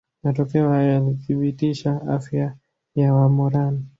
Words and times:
Matokeo 0.23 0.69
hayo 0.69 0.89
yalithibitisha 0.91 2.01
afya 2.07 2.57
ya 2.95 3.13
Wamoran 3.13 3.83